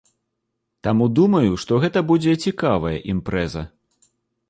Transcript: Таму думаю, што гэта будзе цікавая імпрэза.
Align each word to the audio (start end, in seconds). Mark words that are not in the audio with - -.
Таму 0.87 1.05
думаю, 1.19 1.51
што 1.65 1.79
гэта 1.85 1.99
будзе 2.09 2.33
цікавая 2.49 2.97
імпрэза. 3.17 3.69